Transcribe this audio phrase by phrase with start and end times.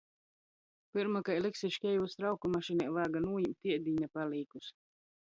[0.91, 4.77] Pyrma kai liksi škeivus trauku mašinē, vāga nūjimt iedīņa palīkus.